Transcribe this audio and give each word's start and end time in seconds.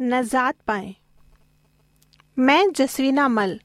नजात 0.00 0.54
पाएँ। 0.66 0.94
मैं 2.36 2.72
जसवीना 2.72 3.28
मल। 3.28 3.58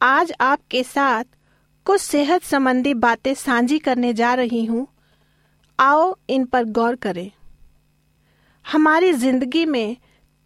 आज 0.00 0.32
आपके 0.40 0.82
साथ 0.84 1.24
कुछ 1.86 2.00
सेहत 2.00 2.42
संबंधी 2.42 2.94
बातें 2.94 3.34
साझी 3.34 3.78
करने 3.78 4.12
जा 4.12 4.34
रही 4.34 4.64
हूँ। 4.64 4.86
आओ 5.78 6.14
इन 6.28 6.44
पर 6.44 6.64
गौर 6.64 6.96
करें। 6.96 7.30
हमारी 8.64 9.12
ज़िंदगी 9.12 9.64
में 9.66 9.96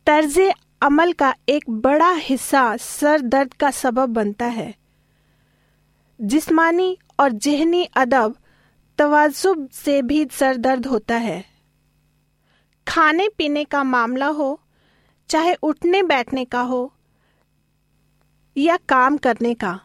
तर्ज 0.06 0.38
अमल 0.82 1.12
का 1.12 1.34
एक 1.49 1.70
बड़ा 1.70 2.11
हिस्सा 2.12 2.76
सर 2.76 3.20
दर्द 3.20 3.55
का 3.55 3.70
सबब 3.70 4.08
बनता 4.08 4.46
है। 4.46 4.75
जिस्मानी 6.20 6.96
और 7.20 7.32
जहनी 7.32 7.84
अदब 7.96 8.37
तवाजुब 8.99 9.69
से 9.72 10.00
भी 10.02 10.25
सर 10.32 10.56
दर्द 10.56 10.87
होता 10.87 11.17
है। 11.17 11.44
खाने 12.87 13.29
पीने 13.29 13.64
का 13.64 13.82
मामला 13.84 14.26
हो 14.29 14.49
चाहे 15.31 15.55
उठने 15.62 16.02
बैठने 16.02 16.44
का 16.44 16.61
हो 16.61 16.93
या 18.56 18.76
काम 18.88 19.17
करने 19.17 19.55
का, 19.55 19.78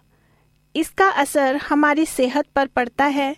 इसका 0.75 1.09
असर 1.11 1.55
हमारी 1.69 2.05
सेहत 2.05 2.45
पर 2.55 2.67
पड़ता 2.67 3.05
है। 3.05 3.35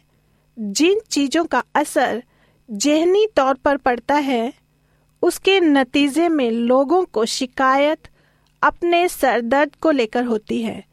जिन 0.57 0.99
चीज़ों 1.09 1.45
का 1.45 1.63
असर 1.75 2.23
जहनी 2.69 3.25
तौर 3.35 3.53
पर 3.55 3.77
पड़ता 3.77 4.15
है, 4.15 4.53
उसके 5.23 5.59
नतीजे 5.59 6.27
में 6.29 6.49
लोगों 6.51 7.03
को 7.05 7.25
शिकायत 7.25 8.07
अपने 8.61 9.07
सर 9.07 9.41
दर्द 9.41 9.75
को 9.75 9.91
लेकर 9.91 10.25
होती 10.25 10.61
है। 10.61 10.83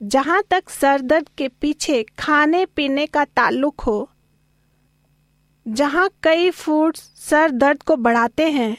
जहाँ 0.00 0.42
तक 0.50 0.68
सर 0.70 1.00
दर्द 1.00 1.28
के 1.38 1.48
पीछे 1.50 2.02
खाने 2.18 2.64
पीने 2.66 3.06
का 3.06 3.24
ताल्लुक 3.26 3.80
हो, 3.80 4.08
जहाँ 5.66 6.08
कई 6.22 6.50
फूड्स 6.50 7.00
सर 7.20 7.50
दर्द 7.50 7.82
को 7.82 7.96
बढ़ाते 7.98 8.50
हैं 8.50 8.76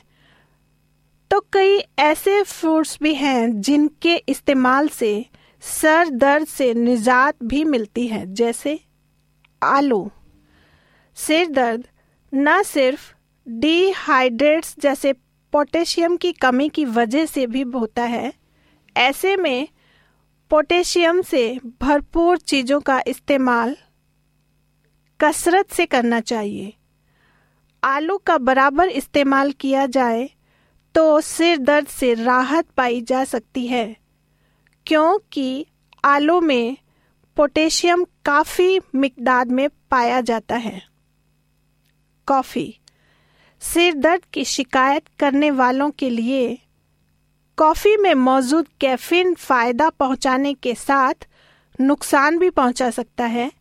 तो 1.31 1.39
कई 1.53 1.77
ऐसे 1.99 2.41
फ्रूट्स 2.43 2.97
भी 3.03 3.13
हैं 3.15 3.61
जिनके 3.61 4.15
इस्तेमाल 4.29 4.87
से 4.89 5.25
सर 5.63 6.09
दर्द 6.09 6.47
से 6.47 6.73
निजात 6.73 7.43
भी 7.43 7.63
मिलती 7.63 8.05
है, 8.07 8.25
जैसे 8.33 8.79
आलू। 9.61 10.09
सिर 11.17 11.49
दर्द 11.49 11.87
न 12.33 12.61
सिर्फ़ 12.63 13.13
डिहाइड्रेट्स 13.47 14.75
जैसे 14.79 15.13
पोटेशियम 15.53 16.15
की 16.17 16.31
कमी 16.31 16.69
की 16.69 16.85
वजह 16.85 17.25
से 17.25 17.47
भी 17.47 17.61
होता 17.63 18.03
है, 18.03 18.33
ऐसे 18.95 19.35
में 19.37 19.67
पोटेशियम 20.51 21.21
से 21.21 21.59
भरपूर 21.81 22.37
चीज़ों 22.37 22.79
का 22.81 23.01
इस्तेमाल 23.07 23.75
कसरत 25.19 25.71
से 25.71 25.85
करना 25.85 26.19
चाहिए। 26.21 26.73
आलू 27.83 28.17
का 28.17 28.37
बराबर 28.39 28.89
इस्तेमाल 28.89 29.51
किया 29.51 29.85
जाए 29.87 30.29
तो 30.95 31.21
सिर 31.21 31.57
दर्द 31.57 31.87
से 31.87 32.13
राहत 32.13 32.65
पाई 32.77 33.01
जा 33.01 33.23
सकती 33.23 33.65
है, 33.67 33.95
क्योंकि 34.85 35.65
आलू 36.03 36.39
में 36.41 36.77
पोटेशियम 37.37 38.05
काफ़ी 38.25 38.79
मकदार 38.95 39.47
में 39.47 39.67
पाया 39.91 40.21
जाता 40.21 40.55
है। 40.57 40.81
कॉफ़ी, 42.27 42.79
सिर 43.61 43.93
दर्द 43.95 44.25
की 44.33 44.43
शिकायत 44.45 45.07
करने 45.19 45.51
वालों 45.51 45.89
के 45.89 46.09
लिए 46.09 46.57
कॉफ़ी 47.57 47.95
में 47.97 48.13
मौजूद 48.13 48.67
कैफीन 48.81 49.33
फ़ायदा 49.35 49.89
पहुँचाने 49.89 50.53
के 50.53 50.75
साथ 50.75 51.27
नुकसान 51.79 52.37
भी 52.37 52.49
पहुँचा 52.51 52.89
सकता 52.91 53.25
है। 53.25 53.51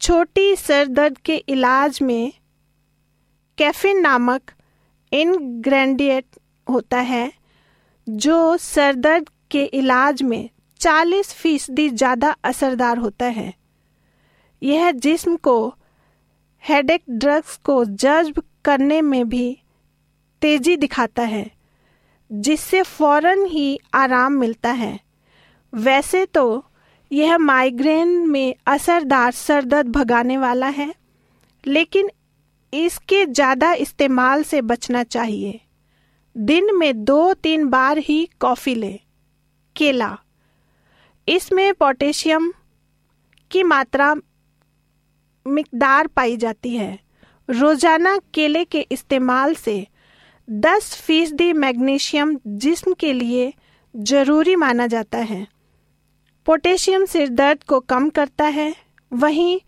छोटी 0.00 0.54
सर 0.56 0.86
दर्द 0.88 1.18
के 1.18 1.36
इलाज 1.48 1.98
में 2.02 2.32
कैफीन 3.58 4.00
नामक 4.00 4.52
इनग्रेडिएंट 5.12 6.38
होता 6.66 6.98
है, 7.00 7.32
जो 8.06 8.56
सर 8.56 8.94
दर्द 8.94 9.28
के 9.50 9.64
इलाज 9.64 10.22
में 10.22 10.48
40 10.80 11.32
फ़ीसदी 11.34 11.88
ज़्यादा 11.88 12.34
असरदार 12.44 12.98
होता 12.98 13.26
है। 13.26 13.52
यह 14.62 14.90
जिस्म 14.90 15.36
को, 15.36 15.74
हेडेक 16.62 17.02
ड्रग्स 17.10 17.56
को 17.56 17.84
जज्ब 17.84 18.42
करने 18.64 19.00
में 19.02 19.28
भी 19.28 19.58
तेज़ी 20.42 20.76
दिखाता 20.76 21.22
है, 21.22 21.50
जिससे 22.30 22.82
फ़ौरन 22.82 23.44
ही 23.46 23.78
आराम 23.94 24.32
मिलता 24.32 24.70
है। 24.72 24.98
वैसे 25.72 26.24
तो 26.26 26.64
यह 27.10 27.38
माइग्रेन 27.38 28.08
में 28.28 28.54
असरदार 28.66 29.32
सरदर्द 29.32 29.88
भगाने 29.88 30.36
वाला 30.38 30.66
है, 30.68 30.94
लेकिन 31.64 32.10
इसके 32.72 33.24
ज़्यादा 33.26 33.72
इस्तेमाल 33.74 34.42
से 34.42 34.60
बचना 34.62 35.02
चाहिए। 35.02 35.60
दिन 36.36 36.74
में 36.76 37.04
दो 37.04 37.32
तीन 37.34 37.68
बार 37.68 37.98
ही 37.98 38.28
कॉफ़ी 38.40 38.74
ले। 38.74 38.92
केला। 39.76 40.16
इसमें 41.28 41.72
पोटेशियम 41.74 42.52
की 43.50 43.62
मात्रा 43.62 44.14
मकदार 45.46 46.06
पाई 46.06 46.36
जाती 46.36 46.74
है। 46.76 46.98
रोज़ाना 47.48 48.16
केले 48.34 48.64
के 48.64 48.86
इस्तेमाल 48.90 49.54
से 49.54 49.86
10 50.48 50.94
फ़ीसदी 50.96 51.52
मैग्नीशियम 51.52 52.38
जिस्म 52.46 52.92
के 52.92 53.12
लिए 53.12 53.52
ज़रूरी 53.94 54.56
माना 54.56 54.86
जाता 54.86 55.18
है। 55.18 55.46
पोटेशियम 56.46 57.04
सिर 57.04 57.28
दर्द 57.28 57.62
को 57.62 57.80
कम 57.80 58.08
करता 58.10 58.44
है। 58.44 58.74
वहीं 59.12 59.60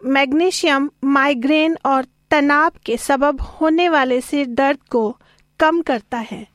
मैग्नीशियम, 0.00 0.90
माइग्रेन 1.04 1.76
और 1.86 2.06
तनाव 2.30 2.70
के 2.86 2.96
सबब 2.96 3.40
होने 3.40 3.88
वाले 3.88 4.20
सिर 4.20 4.46
दर्द 4.46 4.78
को 4.90 5.16
कम 5.60 5.80
करता 5.82 6.18
है। 6.18 6.46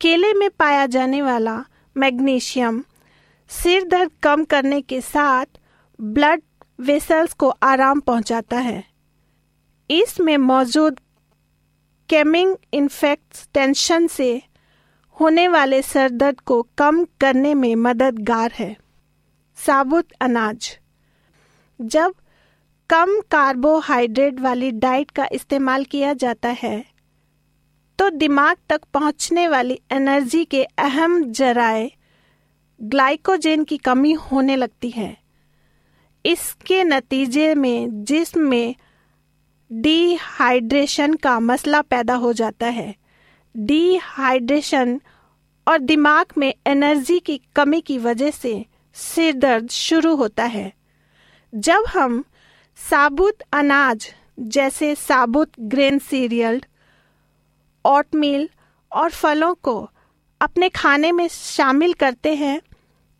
केले 0.00 0.32
में 0.32 0.50
पाया 0.50 0.86
जाने 0.86 1.22
वाला 1.22 1.64
मैग्नीशियम 1.96 2.84
सिर 3.48 3.84
दर्द 3.84 4.10
कम 4.22 4.44
करने 4.44 4.80
के 4.80 5.00
साथ 5.00 5.46
ब्लड 6.00 6.42
वेसल्स 6.80 7.32
को 7.32 7.48
आराम 7.48 8.00
पहुंचाता 8.00 8.58
है। 8.58 8.84
इसमें 9.90 10.36
मौजूद 10.36 11.00
केमिंग 12.08 12.56
इन्फेक्ट 12.74 13.52
टेंशन 13.54 14.06
से 14.06 14.42
होने 15.20 15.48
वाले 15.48 15.82
सर 15.82 16.10
दर्द 16.10 16.40
को 16.40 16.62
कम 16.78 17.04
करने 17.20 17.54
में 17.54 17.76
मददगार 17.76 18.52
है। 18.52 18.76
साबुत 19.56 20.12
अनाज। 20.20 20.78
जब 21.80 22.14
कम 22.90 23.10
कार्बोहाइड्रेट 23.20 24.40
वाली 24.40 24.70
डाइट 24.70 25.10
का 25.10 25.28
इस्तेमाल 25.32 25.84
किया 25.84 26.12
जाता 26.12 26.48
है। 26.48 26.84
तो 27.98 28.10
दिमाग 28.10 28.56
तक 28.68 28.80
पहुँचने 28.94 29.48
वाली 29.48 29.78
एनर्जी 29.92 30.44
के 30.44 30.64
अहम 30.64 31.24
जराए 31.24 31.92
ग्लाइकोजेन 32.82 33.64
की 33.64 33.76
कमी 33.76 34.12
होने 34.12 34.56
लगती 34.56 34.90
है। 34.90 35.16
इसके 36.26 36.84
नतीजे 36.84 37.54
में 37.54 38.04
जिस्म 38.04 38.40
में 38.40 38.74
डिहाइड्रेशन 39.72 41.14
का 41.14 41.40
मसला 41.40 41.82
पैदा 41.82 42.14
हो 42.14 42.32
जाता 42.32 42.66
है। 42.66 42.94
डिहाइड्रेशन 43.56 45.00
और 45.68 45.78
दिमाग 45.78 46.26
में 46.38 46.54
एनर्जी 46.66 47.18
की 47.18 47.40
कमी 47.56 47.80
की 47.80 47.98
वजह 47.98 48.30
से 48.30 48.64
सिर 48.94 49.34
दर्द 49.34 49.70
शुरू 49.70 50.16
होता 50.16 50.44
है। 50.44 50.72
जब 51.54 51.84
हम 51.88 52.24
साबुत 52.80 53.42
अनाज, 53.52 54.06
जैसे 54.40 54.94
साबुत 54.94 55.50
ग्रेन 55.60 55.98
सीरियल 56.00 56.60
ओटमील 57.84 58.48
और 58.92 59.10
फलों 59.10 59.54
को 59.54 59.74
अपने 60.40 60.68
खाने 60.70 61.12
में 61.12 61.26
शामिल 61.28 61.92
करते 61.92 62.34
हैं 62.34 62.60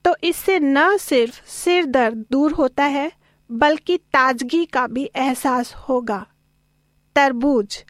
तो 0.05 0.15
इससे 0.25 0.59
न 0.59 0.97
सिर्फ़ 0.99 1.41
सिर 1.53 1.87
दर्द 1.87 2.25
दूर 2.31 2.53
होता 2.53 2.85
है, 2.87 3.11
बल्कि 3.51 3.97
ताजगी 3.97 4.65
का 4.67 4.87
भी 4.87 5.09
एहसास 5.17 5.75
होगा। 5.89 6.25
तरबूज। 7.17 7.83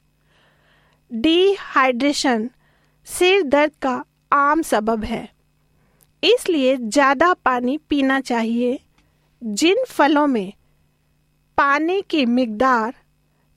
डिहाइड्रेशन 1.11 2.49
सिर 3.07 3.43
दर्द 3.45 3.73
का 3.83 4.03
आम 4.33 4.63
सबब 4.63 5.05
है। 5.05 5.29
इसलिए 6.23 6.77
ज़्यादा 6.77 7.33
पानी 7.35 7.79
पीना 7.91 8.21
चाहिए। 8.23 8.79
जिन 9.43 9.85
फलों 9.89 10.27
में 10.27 10.53
पानी 11.61 12.01
की 12.11 12.25
मकदार 12.27 12.95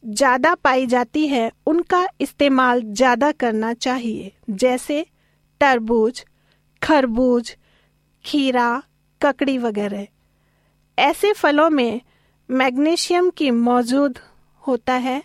ज़्यादा 0.03 0.53
पाई 0.55 0.85
जाती 0.85 1.27
है, 1.27 1.51
उनका 1.67 2.07
इस्तेमाल 2.21 2.81
ज़्यादा 2.83 3.31
करना 3.33 3.73
चाहिए, 3.75 4.31
जैसे 4.51 5.05
तरबूज, 5.61 6.23
खरबूज, 6.81 7.51
खीरा, 8.25 8.81
ककड़ी 9.21 9.57
वगैरह। 9.57 10.07
ऐसे 10.97 11.31
फलों 11.33 11.69
में 11.69 12.01
मैग्नीशियम 12.49 13.29
की 13.29 13.49
मौजूद 13.51 14.19
होता 14.63 14.93
है। 14.95 15.21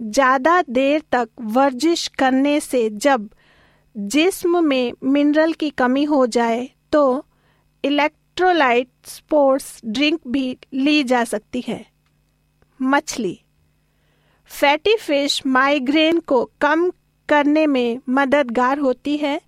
ज़्यादा 0.00 0.60
देर 0.70 1.02
तक 1.12 1.28
वर्जिश 1.50 2.06
करने 2.18 2.58
से 2.60 2.88
जब 2.98 3.28
जिस्म 3.94 4.64
में 4.64 4.92
मिनरल 5.04 5.52
की 5.52 5.70
कमी 5.78 6.04
हो 6.04 6.26
जाए 6.28 6.68
तो 6.92 7.24
इलेक्ट्रोलाइट 7.84 8.88
स्पोर्ट्स 9.06 9.80
ड्रिंक 9.86 10.20
भी 10.28 10.56
ली 10.74 11.02
जा 11.04 11.24
सकती 11.24 11.64
है। 11.68 11.91
मछली। 12.82 13.38
फैटी 14.50 14.96
फ़िश 14.96 15.40
माइग्रेन 15.46 16.18
को 16.20 16.44
कम 16.60 16.90
करने 17.28 17.66
में 17.66 17.98
मददगार 18.08 18.78
होती 18.78 19.16
है, 19.16 19.40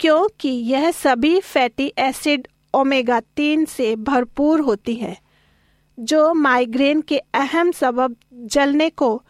क्योंकि 0.00 0.48
यह 0.48 0.90
सभी 0.92 1.38
फैटी 1.42 1.92
एसिड 1.98 2.48
ओमेगा 2.74 3.20
तीन 3.36 3.64
से 3.66 3.94
भरपूर 3.98 4.60
होती 4.60 4.94
है, 4.94 5.16
जो 5.98 6.32
माइग्रेन 6.34 7.00
के 7.00 7.18
अहम 7.34 7.70
सबब 7.72 8.16
जलने 8.32 8.88
को 8.92 9.22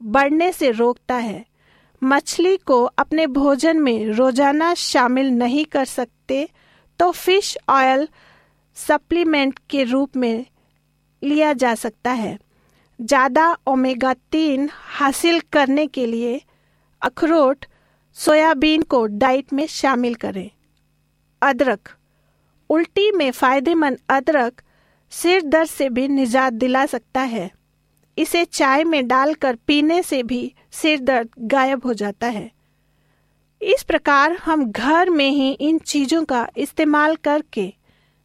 बढ़ने 0.00 0.50
से 0.52 0.70
रोकता 0.70 1.14
है। 1.16 1.44
मछली 2.02 2.56
को 2.58 2.82
अपने 2.98 3.26
भोजन 3.28 3.80
में 3.80 4.08
रोज़ाना 4.08 4.72
शामिल 4.76 5.30
नहीं 5.30 5.64
कर 5.64 5.84
सकते 5.86 6.48
तो 7.00 7.10
फ़िश 7.12 7.56
ऑयल 7.68 8.06
सप्लीमेंट 8.76 9.58
के 9.70 9.82
रूप 9.84 10.16
में 10.16 10.44
लिया 11.22 11.52
जा 11.54 11.74
सकता 11.76 12.10
है। 12.12 12.38
ज़्यादा 12.98 13.56
ओमेगा 13.66 14.12
तीन 14.32 14.68
हासिल 14.72 15.40
करने 15.52 15.86
के 15.86 16.06
लिए 16.06 16.40
अखरोट 17.02 17.64
सोयाबीन 18.16 18.82
को 18.82 19.04
डाइट 19.06 19.52
में 19.52 19.66
शामिल 19.66 20.14
करें। 20.14 20.50
अदरक। 21.42 21.88
उल्टी 22.70 23.10
में 23.10 23.30
फ़ायदेमंद 23.30 23.98
अदरक 24.10 24.62
सिर 25.12 25.42
दर्द 25.42 25.68
से 25.68 25.88
भी 25.88 26.06
निजात 26.08 26.52
दिला 26.52 26.84
सकता 26.86 27.20
है। 27.22 27.50
इसे 28.16 28.44
चाय 28.44 28.84
में 28.84 29.06
डालकर 29.08 29.56
पीने 29.66 30.02
से 30.02 30.22
भी 30.22 30.40
सिर 30.72 31.00
दर्द 31.00 31.28
गायब 31.46 31.86
हो 31.86 31.94
जाता 31.94 32.26
है। 32.26 32.50
इस 33.60 33.82
प्रकार 33.82 34.32
हम 34.34 34.64
घर 34.64 35.10
में 35.10 35.28
ही 35.28 35.50
इन 35.50 35.78
चीज़ों 35.78 36.24
का 36.24 36.46
इस्तेमाल 36.56 37.16
करके 37.16 37.72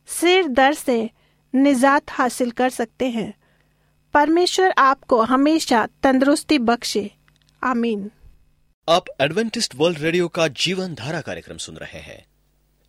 सिर 0.09 0.47
दर्द 0.49 0.77
से 0.77 1.09
निजात 1.55 2.11
हासिल 2.11 2.51
कर 2.51 2.69
सकते 2.69 3.09
हैं। 3.09 3.33
परमेश्वर 4.13 4.73
आपको 4.77 5.21
हमेशा 5.21 5.85
तंदुरुस्ती 6.03 6.59
बख्शे। 6.59 7.11
आमीन। 7.63 8.11
आप 8.89 9.05
एडवेंटिस्ट 9.21 9.75
वर्ल्ड 9.75 9.99
रेडियो 9.99 10.27
का 10.27 10.47
जीवन 10.47 10.93
धारा 10.93 11.21
कार्यक्रम 11.21 11.57
सुन 11.57 11.75
रहे 11.77 11.99
हैं। 11.99 12.25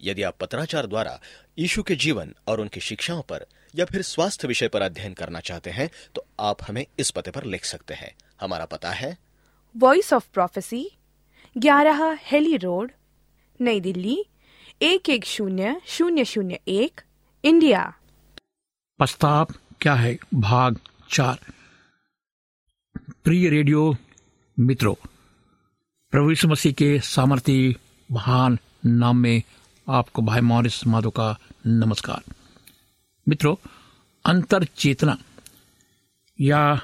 यदि 0.03 0.23
आप 0.23 0.37
पत्राचार 0.41 0.87
द्वारा 0.87 1.21
यीशु 1.59 1.83
के 1.83 1.97
जीवन 1.97 2.35
और 2.49 2.61
उनकी 2.61 2.81
शिक्षाओं 2.81 3.23
पर 3.23 3.47
या 3.75 3.85
फिर 3.85 4.03
स्वास्थ्य 4.03 4.49
विषय 4.49 4.69
पर 4.69 4.83
अध्ययन 4.83 5.13
करना 5.13 5.41
चाहते 5.41 5.71
हैं 5.71 5.91
तो 6.15 6.25
आप 6.41 6.59
हमें 6.69 6.87
इस 6.99 7.11
पते 7.11 7.31
पर 7.31 7.45
लिख 7.45 7.65
सकते 7.65 7.95
हैं। 7.95 8.15
हमारा 8.41 8.65
पता 8.65 8.91
है। 8.91 9.17
वॉइस 9.77 10.13
ऑफ़ 10.13 10.29
प्रोफेसी 10.33 10.91
ग्यारह 11.59 12.19
हेली 12.23 12.57
रोड 12.57 12.93
नई 13.61 13.81
दिल्ली 13.81 14.25
एक 14.83 15.09
एक 15.09 15.25
शून्य 15.25 15.81
शून्य 15.87 16.25
शून्य 16.25 16.59
एक 16.69 17.01
इंडिया। 17.45 17.95
पछताप 18.99 19.51
क्या 19.81 19.95
है 19.95 20.19
भाग 20.35 20.79
चार? 21.11 21.39
प्रिय 23.25 23.49
रेडियो 23.49 23.97
मित्रों, 24.59 24.95
प्रभु 26.13 26.49
मसीह 26.49 26.73
के 26.73 27.01
सामर्थी 27.01 27.77
महान 28.13 28.59
नाम 28.87 29.17
में 29.17 29.43
आपको 29.89 30.23
भाई 30.23 30.41
मॉरिस 30.41 30.87
माधो 30.87 31.11
का 31.11 31.39
नमस्कार। 31.67 32.23
मित्रों 33.29 33.57
अंतर 34.25 34.65
चेतना 34.65 35.19
या 36.41 36.81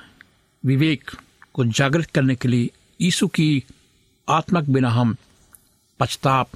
विवेक 0.64 1.10
को 1.54 1.64
जागृत 1.64 2.10
करने 2.10 2.34
के 2.34 2.48
लिए 2.48 2.70
यीशु 3.00 3.28
की 3.28 3.64
आत्मक 4.28 4.64
बिना 4.64 4.90
हम 4.90 5.16
पछताप 6.00 6.50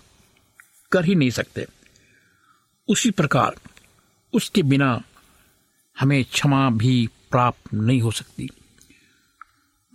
कर 0.93 1.05
ही 1.05 1.15
नहीं 1.15 1.31
सकते। 1.31 1.67
उसी 2.89 3.11
प्रकार 3.11 3.57
उसके 4.33 4.63
बिना 4.63 5.03
हमें 6.01 6.25
क्षमा 6.25 6.71
भी 6.71 7.09
प्राप्त 7.31 7.75
नहीं 7.75 8.01
हो 8.01 8.11
सकती। 8.11 8.49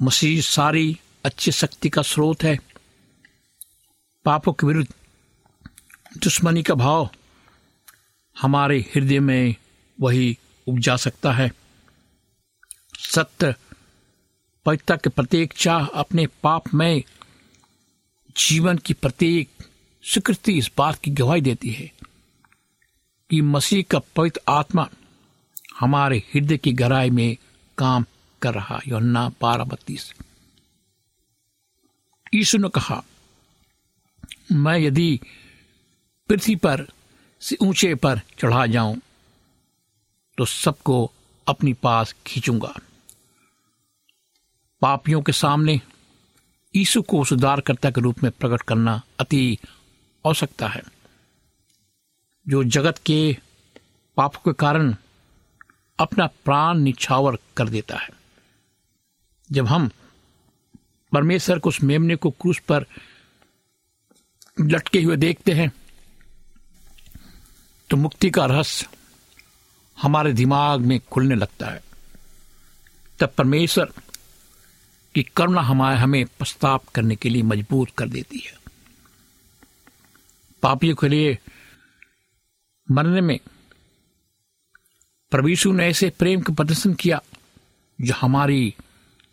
मसीह 0.02 0.42
सारी 0.42 1.00
अच्छी 1.26 1.52
शक्ति 1.52 1.90
का 1.90 2.02
स्रोत 2.02 2.44
है। 2.44 2.60
पापों 4.26 4.54
के 4.54 4.68
विरुद्ध, 4.68 4.94
दुश्मनी 6.18 6.64
का 6.64 6.74
भाव 6.74 7.10
हमारे 8.42 8.80
हृदय 8.80 9.20
में 9.20 9.56
वही 10.02 10.38
उपजा 10.68 10.96
सकता 10.96 11.32
है। 11.32 11.52
सत्य, 13.00 13.56
पवित्रता 14.66 14.96
के 14.96 15.10
प्रत्येक 15.10 15.54
चाह 15.54 15.86
अपने 15.86 16.28
पाप 16.28 16.74
में 16.74 17.04
जीवन 18.38 18.78
की 18.78 18.94
प्रत्येक 18.94 19.50
स्वीकृति 20.04 20.58
इस 20.58 20.72
बात 20.78 21.00
की 21.00 21.12
गवाही 21.12 21.42
देती 21.42 21.70
है 21.70 21.92
कि 23.30 23.42
मसीह 23.42 23.84
का 23.92 24.00
पवित्र 24.00 24.42
आत्मा 24.50 24.90
हमारे 25.80 26.18
हृदय 26.34 26.58
की 26.58 26.72
गहराई 26.74 27.10
में 27.10 27.38
काम 27.78 28.06
कर 28.42 28.54
रहा। 28.54 28.80
योन्ना 28.88 29.28
बारह 29.42 29.64
बत्तीस। 29.64 30.14
यीशु 32.34 32.58
ने 32.58 32.70
कहा, 32.70 33.04
मैं 34.52 34.78
यदि 34.78 35.20
पृथ्वी 36.30 36.56
पर 36.56 36.86
से 37.42 37.58
ऊँचे 37.62 37.94
पर 37.96 38.22
चढ़ा 38.40 38.66
जाऊँ 38.66 39.00
तो 40.38 40.46
सबको 40.46 41.12
अपनी 41.48 41.74
पास 41.74 42.14
खींचूँगा। 42.28 42.74
पापियों 44.82 45.22
के 45.22 45.32
सामने 45.32 45.80
यीशु 46.76 47.02
को 47.02 47.24
सुधारकर्ता 47.26 47.92
के 47.92 48.02
रूप 48.02 48.24
में 48.24 48.32
प्रकट 48.32 48.62
करना 48.62 49.02
अति 49.20 49.58
आवश्यकता 50.26 50.68
है। 50.68 50.82
जो 52.48 52.64
जगत 52.64 52.98
के 53.06 53.38
पाप 54.18 54.36
के 54.36 54.54
कारण 54.54 54.96
अपना 56.00 56.28
प्राण 56.46 56.78
निछावर 56.78 57.38
कर 57.58 57.70
देता 57.70 57.98
है। 57.98 58.10
जब 59.50 59.68
हम 59.68 59.90
परमेश्वर 61.12 61.60
को 61.60 61.70
उस 61.70 61.82
मेमने 61.84 62.16
को 62.16 62.30
क्रूस 62.32 62.60
पर 62.60 62.86
लटके 64.62 65.02
हुए 65.02 65.16
देखते 65.18 65.52
हैं 65.52 65.72
तो 67.90 67.98
मुक्ति 67.98 68.30
का 68.30 68.46
रहस्य 68.46 68.88
हमारे 69.98 70.34
दिमाग 70.34 70.82
में 70.82 71.00
खुलने 71.12 71.36
लगता 71.36 71.68
है। 71.68 71.82
तब 73.20 73.34
परमेश्वर 73.38 73.92
की 75.16 75.24
करुणा 75.36 75.62
हमारे, 75.62 75.98
हमें 76.00 76.26
प्रस्ताव 76.26 76.82
करने 76.96 77.16
के 77.16 77.30
लिए 77.30 77.42
मज़बूत 77.42 77.90
कर 77.98 78.10
देती 78.10 78.40
है। 78.40 78.58
पापियों 80.62 80.96
के 80.96 81.08
लिए 81.08 81.38
मरने 82.92 83.22
में 83.22 83.40
प्रभीषु 85.32 85.72
ने 85.72 85.88
ऐसे 85.88 86.10
प्रेम 86.10 86.42
का 86.42 86.54
प्रदर्शन 86.54 86.94
किया 86.94 87.22
जो 88.00 88.14
हमारी 88.14 88.74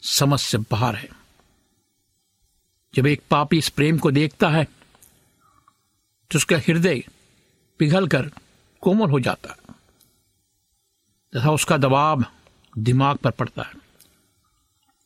समझ 0.02 0.40
से 0.40 0.58
बाहर 0.58 0.96
है। 0.96 1.08
जब 2.94 3.06
एक 3.06 3.22
पापी 3.30 3.58
इस 3.58 3.68
प्रेम 3.68 3.98
को 3.98 4.10
देखता 4.10 4.48
है 4.48 4.64
तो 6.30 6.36
उसका 6.36 6.56
हृदय 6.58 7.02
पिघलकर 7.78 8.30
कोमल 8.82 9.10
हो 9.10 9.20
जाता 9.20 9.50
है 9.50 9.74
तथा 11.32 11.50
उसका 11.50 11.76
दबाव 11.76 12.24
दिमाग 12.78 13.16
पर 13.16 13.30
पड़ता 13.30 13.62
है। 13.62 13.74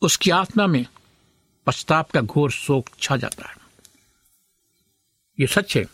उसकी 0.03 0.31
आत्मा 0.31 0.67
में 0.67 0.87
पश्चाताप 1.67 2.11
का 2.11 2.21
घोर 2.21 2.51
शोक 2.51 2.89
छा 3.01 3.17
जाता 3.17 3.49
है। 3.49 3.57
ये 5.39 5.47
सच 5.47 5.77
है 5.77 5.85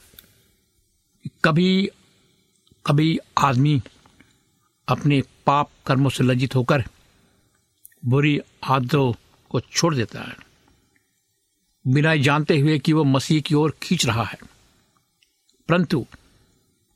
कभी 1.45 1.91
कभी 2.87 3.19
आदमी 3.39 3.81
अपने 4.89 5.23
पाप 5.47 5.71
कर्मों 5.87 6.11
से 6.11 6.25
लज्जित 6.25 6.55
होकर 6.55 6.85
बुरी 8.05 8.41
आदतों 8.65 9.13
को 9.51 9.61
छोड़ 9.61 9.95
देता 9.95 10.21
है। 10.21 10.37
बिना 11.85 12.15
जानते 12.17 12.59
हुए 12.61 12.79
कि 12.79 12.93
वो 12.93 13.05
मसीह 13.05 13.41
की 13.41 13.55
ओर 13.55 13.77
खींच 13.83 14.07
रहा 14.07 14.25
है। 14.25 14.39
परंतु 15.69 16.07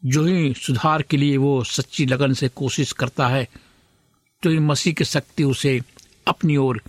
जो 0.05 0.25
ही 0.25 0.55
सुधार 0.55 1.03
के 1.03 1.17
लिए 1.17 1.37
वो 1.37 1.63
सच्ची 1.65 2.07
लगन 2.07 2.33
से 2.33 2.49
कोशिश 2.49 2.93
करता 2.93 3.29
है 3.29 3.49
तो 4.43 4.51
ही 4.51 4.59
मसीह 4.59 4.95
की 4.95 5.05
शक्ति 5.05 5.45
उसे 5.45 5.81
अपनी 6.27 6.57
ओर 6.57 6.83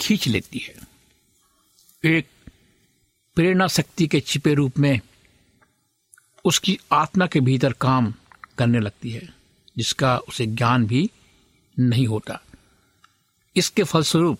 खींच 0.00 0.28
लेती 0.28 0.58
है। 0.58 0.74
एक 2.04 2.28
प्रेरणा 3.36 3.66
शक्ति 3.66 4.06
के 4.06 4.20
छिपे 4.20 4.54
रूप 4.54 4.78
में 4.78 5.00
उसकी 6.44 6.78
आत्मा 6.92 7.26
के 7.26 7.40
भीतर 7.40 7.72
काम 7.72 8.12
करने 8.58 8.80
लगती 8.80 9.10
है। 9.10 9.43
जिसका 9.76 10.18
उसे 10.18 10.46
ज्ञान 10.46 10.86
भी 10.86 11.10
नहीं 11.78 12.06
होता। 12.06 12.40
इसके 13.56 13.82
फलस्वरूप 13.82 14.38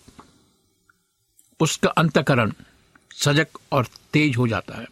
उसका 1.59 1.89
अंतकरण 1.89 2.53
सजग 3.15 3.47
और 3.71 3.87
तेज 4.13 4.37
हो 4.37 4.47
जाता 4.47 4.77
है। 4.77 4.87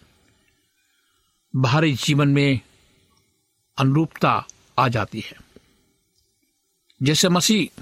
बाहरी 1.55 1.93
जीवन 1.93 2.27
में 2.27 2.61
अनुरूपता 3.77 4.47
आ 4.79 4.87
जाती 4.87 5.19
है। 5.19 5.37
जैसे 7.03 7.29
मसीह 7.29 7.81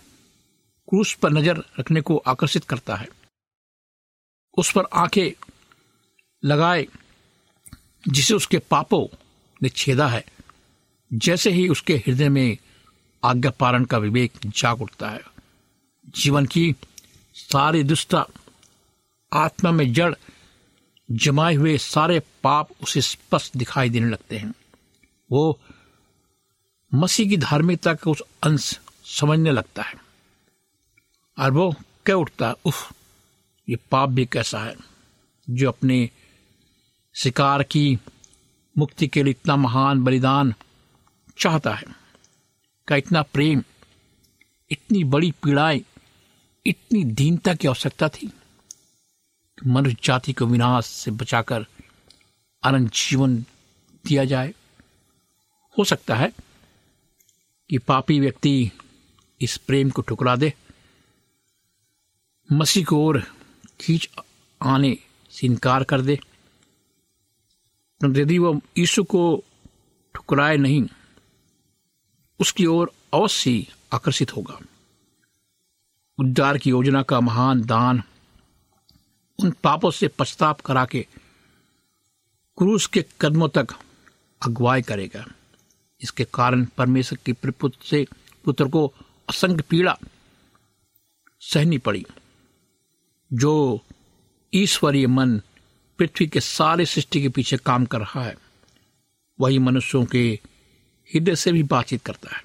क्रूस 0.90 1.14
पर 1.14 1.30
नज़र 1.30 1.64
रखने 1.80 2.02
को 2.02 2.18
आकर्षित 2.18 2.64
करता 2.64 2.96
है। 2.96 3.08
उस 4.58 4.72
पर 4.72 4.84
आँखें 4.94 5.56
लगाए 6.46 6.88
जिसे 8.08 8.34
उसके 8.34 8.60
पापों 8.60 9.16
ने 9.64 9.70
छेदा 9.70 10.08
है। 10.08 10.26
जैसे 11.14 11.52
ही 11.52 11.68
उसके 11.68 11.98
हृदय 11.98 12.30
में 12.30 12.58
आज्ञा 13.24 13.52
पारण 13.52 13.86
का 13.86 13.98
विवेक 13.98 14.32
जाग 14.46 14.82
उठता 14.82 15.10
है, 15.10 15.22
जीवन 16.10 16.46
की 16.46 16.76
सारी 17.34 17.84
दुष्टता, 17.84 18.26
आत्मा 19.34 19.72
में 19.72 19.94
जड़ 19.94 20.16
जमाए 21.12 21.56
हुए 21.56 21.78
सारे 21.78 22.20
पाप 22.20 22.70
उसे 22.84 23.02
स्पष्ट 23.02 23.58
दिखाई 23.58 23.90
देने 23.90 24.10
लगते 24.10 24.38
हैं। 24.38 24.54
वो 25.32 25.60
मसीह 26.94 27.30
की 27.30 27.38
धार्मिकता 27.38 27.94
का 27.94 28.12
उस 28.12 28.22
अंश 28.44 28.80
समझने 29.06 29.52
लगता 29.52 29.84
है। 29.84 29.94
और 31.40 31.52
वो 31.52 31.76
कह 32.06 32.14
उठता 32.14 32.48
है, 32.48 32.56
उफ, 32.66 32.94
ये 33.70 33.76
पाप 33.76 34.10
भी 34.10 34.26
कैसा 34.26 34.60
है 34.60 34.76
जो 35.50 35.68
अपने 35.68 36.10
शिकार 37.16 37.64
की 37.64 38.00
मुक्ति 38.78 39.08
के 39.08 39.24
लिए 39.24 39.32
इतना 39.32 39.56
महान 39.56 40.04
बलिदान 40.04 40.54
चाहता 41.42 41.74
है। 41.74 41.86
का 42.88 42.96
इतना 42.96 43.22
प्रेम, 43.22 43.64
इतनी 44.72 45.04
बड़ी 45.04 45.32
पीड़ाएँ, 45.32 45.82
इतनी 46.66 47.04
दीनता 47.04 47.54
की 47.54 47.68
आवश्यकता 47.68 48.10
थी 48.10 48.32
मनुष्य 49.68 49.98
जाति 50.04 50.34
को 50.34 50.46
विनाश 50.46 50.86
से 50.86 51.12
बचाकर 51.12 51.66
अनंत 52.64 52.94
जीवन 52.94 53.38
दिया 54.06 54.26
जाए। 54.26 54.54
हो 55.78 55.84
सकता 55.84 56.16
है 56.16 56.32
कि 57.70 57.78
पापी 57.78 58.20
व्यक्ति 58.20 58.72
इस 59.42 59.58
प्रेम 59.58 59.90
को 59.90 60.02
ठुकरा 60.02 60.36
दे, 60.36 60.54
मसीह 62.52 62.86
को 62.86 62.98
ओर 62.98 63.24
खींच 63.82 64.10
आने 64.62 64.98
से 65.32 65.48
इनकार 65.48 65.84
कर 65.84 66.02
दे। 66.02 66.20
परंतु 68.02 68.20
यदि 68.20 68.38
वह 68.38 68.60
यीशु 68.78 69.04
को 69.04 69.44
ठुकराए 70.16 70.58
नहीं 70.58 70.82
उसकी 72.42 72.66
ओर 72.66 72.92
अवश्य 73.14 73.66
आकर्षित 73.94 74.36
होगा। 74.36 74.60
उद्धार 76.18 76.58
की 76.58 76.70
योजना 76.70 77.02
का 77.02 77.20
महान 77.20 77.62
दान 77.62 78.02
उन 79.40 79.52
पापों 79.64 79.92
से 79.92 80.08
पश्चाताप 80.08 80.62
करा 80.62 80.86
के 80.86 81.06
क्रूस 82.58 82.86
के 82.86 83.06
कदमों 83.22 83.50
तक 83.50 83.68
अगुवाई 84.42 84.82
करेगा। 84.82 85.26
इसके 86.02 86.24
कारण 86.34 86.66
परमेश्वर 86.78 87.20
के 87.26 87.34
प्रपुत्र 87.34 87.86
से 87.86 88.06
पुत्र 88.46 88.68
को 88.68 88.86
असंख्य 89.30 89.64
पीड़ा 89.70 89.98
सहनी 91.42 91.78
पड़ी, 91.78 92.06
जो 93.34 93.82
ईश्वरीय 94.54 95.08
मन 95.08 95.42
पृथ्वी 96.00 96.28
के 96.28 96.40
सारे 96.40 96.86
सृष्टि 96.86 97.22
के 97.22 97.30
पीछे 97.30 97.58
काम 97.58 97.86
कर 97.86 98.00
रहा 98.00 98.24
है। 98.24 98.36
वही 99.40 99.60
मनुष्यों 99.60 100.06
के 100.06 100.40
हृदय 101.14 101.36
से 101.36 101.52
भी 101.52 101.64
बातचीत 101.64 102.04
करता 102.04 102.36
है। 102.36 102.44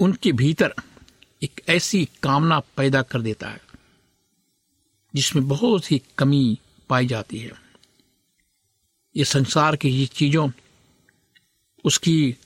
उनके 0.00 0.32
भीतर 0.32 0.74
एक 1.42 1.60
ऐसी 1.68 2.08
कामना 2.22 2.60
पैदा 2.60 3.02
कर 3.02 3.20
देता 3.20 3.48
है, 3.48 3.60
जिसमें 5.14 5.48
बहुत 5.48 5.92
ही 5.92 6.02
कमी 6.18 6.58
पाई 6.88 7.06
जाती 7.06 7.38
है। 7.38 7.52
ये 9.16 9.24
संसार 9.24 9.76
की 9.76 9.88
ये 9.88 10.06
चीज़ों, 10.06 10.50
उसकी 11.84 12.36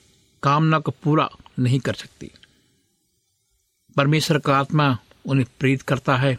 कामना 0.43 0.79
को 0.79 0.91
पूरा 0.91 1.31
नहीं 1.59 1.81
कर 1.81 1.95
सकती। 1.95 2.31
परमेश्वर 3.97 4.39
का 4.39 4.59
आत्मा 4.59 4.99
उन्हें 5.27 5.47
प्रेरित 5.61 5.83
करता 5.83 6.17
है 6.17 6.39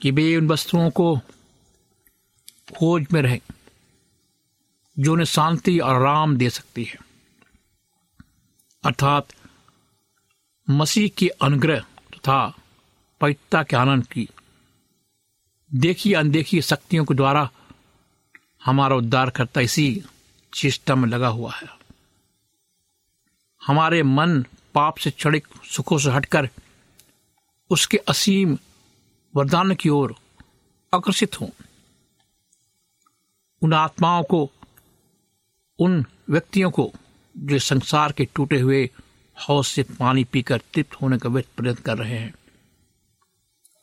कि 0.00 0.10
वे 0.10 0.36
उन 0.36 0.48
वस्तुओं 0.48 0.90
को 0.90 1.16
खोज 2.76 3.06
में 3.12 3.22
रहें। 3.22 3.40
जो 4.98 5.12
उन्हें 5.12 5.24
शांति 5.24 5.78
और 5.78 5.94
आराम 5.94 6.36
दे 6.36 6.50
सकती 6.50 6.84
है। 6.84 6.96
अर्थात, 8.84 9.28
मसीह 10.70 11.08
के 11.18 11.28
अनुग्रह 11.28 11.80
तथा 12.14 12.54
पवित्रता 13.20 13.62
के 13.62 13.76
आनंद 13.76 14.06
की 14.06 14.28
देखी 15.74 16.12
अनदेखी 16.12 16.62
शक्तियों 16.62 17.04
के 17.04 17.14
द्वारा 17.14 17.50
हमारा 18.64 18.96
उद्धार 18.96 19.30
करता 19.30 19.60
इसी 19.60 20.02
चेष्टा 20.54 20.94
में 20.94 21.08
लगा 21.08 21.28
हुआ 21.28 21.52
है। 21.52 21.68
हमारे 23.66 24.02
मन 24.02 24.42
पाप 24.74 24.96
से 24.96 25.10
क्षणिक 25.10 25.48
सुखों 25.70 25.98
से 25.98 26.10
हटकर 26.10 26.50
उसके 27.70 27.96
असीम 27.96 28.58
वरदान 29.36 29.74
की 29.74 29.88
ओर 29.88 30.16
आकर्षित 30.94 31.40
हों। 31.40 31.48
उन 33.62 33.72
आत्माओं 33.72 34.22
को 34.24 34.50
उन 35.78 36.04
व्यक्तियों 36.30 36.70
को 36.70 36.92
जो 37.36 37.58
संसार 37.58 38.12
के 38.12 38.24
टूटे 38.24 38.60
हुए 38.60 38.90
हौस 39.48 39.68
से 39.68 39.82
पानी 39.82 40.24
पीकर 40.24 40.60
तृप्त 40.74 40.94
होने 40.94 41.18
का 41.18 41.28
व्यक्त 41.28 41.48
प्रयत्न 41.56 41.82
कर 41.82 41.98
रहे 41.98 42.18
हैं। 42.18 42.34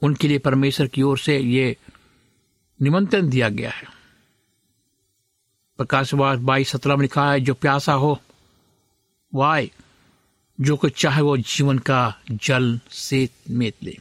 उनके 0.02 0.28
लिए 0.28 0.38
परमेश्वर 0.38 0.88
की 0.88 1.02
ओर 1.02 1.18
से 1.18 1.40
ये 1.40 1.78
निमंत्रण 2.82 3.30
दिया 3.30 3.50
गया 3.50 3.70
है। 3.70 3.88
प्रकाशवास 5.78 6.40
बाईस 6.40 6.70
सत्रह 6.70 6.96
में 6.96 7.02
लिखा 7.02 7.32
है, 7.32 7.40
जो 7.40 7.54
प्यासा 7.54 7.94
हो 7.94 8.20
वाय 9.34 9.72
जो 10.62 10.78
कुछ 10.78 11.02
चाहे 11.02 11.22
वो 11.22 11.38
जीवन 11.38 11.78
का 11.78 12.22
जल 12.32 12.80
से 12.92 13.30
मेत 13.50 13.76
ले। 13.84 13.98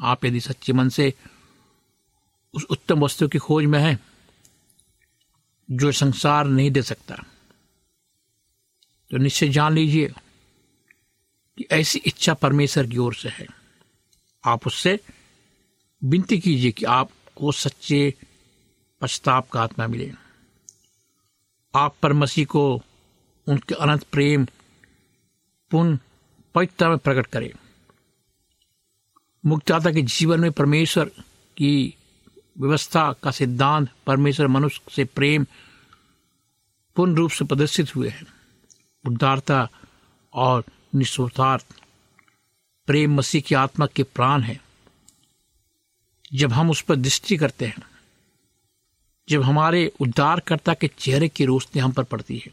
आप 0.00 0.24
यदि 0.24 0.40
सच्चे 0.40 0.72
मन 0.72 0.88
से 0.88 1.14
उस 2.54 2.64
उत्तम 2.64 3.00
वस्तु 3.00 3.28
की 3.28 3.38
खोज 3.38 3.64
में 3.64 3.78
हैं 3.78 3.98
जो 5.70 5.92
संसार 5.92 6.44
नहीं 6.44 6.70
दे 6.70 6.82
सकता। 6.82 7.14
तो 9.10 9.16
निश्चय 9.16 9.48
जान 9.48 9.72
लीजिए 9.72 10.12
कि 11.58 11.66
ऐसी 11.70 11.98
इच्छा 11.98 12.34
परमेश्वर 12.34 12.86
की 12.86 12.96
ओर 12.96 13.14
से 13.14 13.28
है। 13.28 13.46
आप 14.44 14.66
उससे 14.66 15.00
विनती 16.04 16.38
कीजिए 16.38 16.70
कि 16.70 16.84
आपको 16.84 17.52
सच्चे 17.52 18.14
पश्चाताप 19.00 19.50
का 19.50 19.62
आत्मा 19.62 19.86
मिले। 19.86 20.12
आप 21.74 21.96
पर 22.02 22.12
मसीह 22.12 22.44
को 22.44 22.82
उनके 23.48 23.74
अनंत 23.74 24.02
प्रेम 24.02 24.46
पुण्य 25.70 25.98
पवित्रता 26.54 26.88
में 26.88 26.98
प्रकट 26.98 27.26
करें। 27.26 27.50
मुक्तदाता 29.46 29.92
के 29.92 30.02
जीवन 30.02 30.40
में 30.40 30.52
परमेश्वर 30.52 31.04
की 31.56 31.94
व्यवस्था 32.58 33.12
का 33.12 33.30
सिद्धांत 33.30 33.88
परमेश्वर 34.06 34.46
मनुष्य 34.46 34.80
से 34.90 35.04
प्रेम 35.04 35.46
पूर्ण 36.96 37.14
रूप 37.14 37.30
से 37.30 37.44
प्रदर्शित 37.44 37.96
हुए 37.96 38.08
हैं। 38.08 38.26
उदारता 39.06 39.68
और 40.32 40.64
निस्वार्थ 40.94 41.74
प्रेम 42.86 43.14
मसीह 43.14 43.40
की 43.40 43.54
आत्मा 43.54 43.86
के 43.86 44.02
प्राण 44.02 44.42
है। 44.42 44.60
जब 46.34 46.52
हम 46.52 46.70
उस 46.70 46.80
पर 46.80 46.96
दृष्टि 46.96 47.36
करते 47.36 47.66
हैं, 47.66 47.82
जब 49.28 49.42
हमारे 49.42 49.92
उद्धारकर्ता 50.00 50.74
के 50.74 50.88
चेहरे 50.88 51.28
की 51.28 51.44
रोशनी 51.44 51.80
हम 51.80 51.92
पर 51.92 52.04
पड़ती 52.04 52.38
है, 52.38 52.52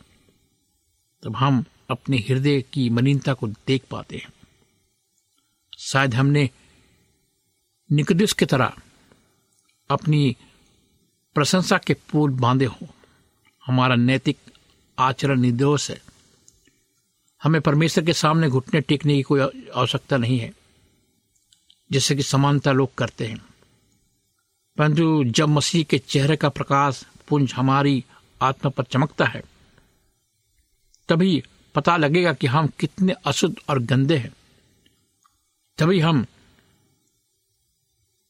तब 1.24 1.36
हम 1.36 1.66
अपने 1.90 2.18
हृदय 2.18 2.62
की 2.62 2.90
मलिनता 2.90 3.34
को 3.34 3.48
देख 3.48 3.84
पाते 3.92 4.18
हैं। 4.18 4.30
शायद 5.80 6.16
हमने 6.16 6.50
निकदिस 7.92 8.34
की 8.34 8.46
तरह 8.46 8.74
अपनी 9.90 10.38
प्रशंसा 11.36 11.78
के 11.78 11.94
पुल 11.94 12.32
बांधे 12.32 12.66
हों। 12.66 12.88
हमारा 13.66 13.96
नैतिक 13.96 14.38
आचरण 15.00 15.40
निर्दोष 15.40 15.92
है। 15.92 16.02
हमें 17.44 17.62
परमेश्वर 17.62 18.06
के 18.06 18.14
सामने 18.14 18.50
घुटने 18.50 18.82
टेकने 18.82 19.16
की 19.16 19.22
कोई 19.22 19.40
आवश्यकता 19.76 20.18
नहीं 20.18 20.40
है 20.40 20.54
जैसे 21.92 22.16
कि 22.16 22.24
समानता 22.24 22.72
लोग 22.72 22.96
करते 22.96 23.28
हैं। 23.28 23.46
परंतु 24.78 25.24
जब 25.24 25.50
मसीह 25.50 25.84
के 25.84 25.98
चेहरे 25.98 26.36
का 26.36 26.50
प्रकाश 26.50 27.06
पुंज 27.28 27.54
हमारी 27.54 28.06
आत्मा 28.42 28.70
पर 28.70 28.84
चमकता 28.84 29.26
है, 29.26 29.44
तभी 31.10 31.44
पता 31.76 31.98
लगेगा 31.98 32.34
कि 32.34 32.48
हम 32.48 32.68
कितने 32.68 33.14
अशुद्ध 33.14 33.56
और 33.70 33.80
गंदे 33.80 34.18
हैं। 34.18 34.34
तभी 35.78 36.00
हम 36.00 36.26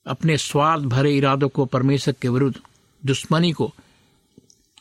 अपने 0.10 0.38
स्वार्थ 0.38 0.84
भरे 0.84 1.18
इरादों 1.18 1.50
को, 1.50 1.66
परमेश्वर 1.66 2.16
के 2.22 2.30
विरुद्ध, 2.30 2.60
दुश्मनी 3.06 3.52
को 3.52 3.74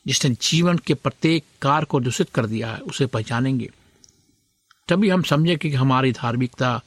जिसने 0.07 0.37
जीवन 0.43 0.79
के 0.79 0.95
प्रत्येक 0.95 1.45
कार 1.63 1.85
को 1.85 2.01
दूषित 2.01 2.31
कर 2.31 2.47
दिया 2.47 2.75
है, 2.75 2.81
उसे 2.81 3.07
पहचानेंगे। 3.07 3.71
तभी 4.89 5.09
हम 5.09 5.23
समझे 5.23 5.57
कि 5.57 5.75
हमारी 5.75 6.13
धार्मिकता 6.13 6.81